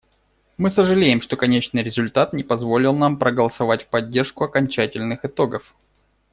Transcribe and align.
Мы 0.57 0.71
сожалеем, 0.71 1.21
что 1.21 1.37
конечный 1.37 1.83
результат 1.83 2.33
не 2.33 2.41
позволил 2.43 2.95
нам 2.95 3.19
проголосовать 3.19 3.83
в 3.83 3.87
поддержку 3.89 4.43
окончательных 4.43 5.25
итогов. 5.25 5.75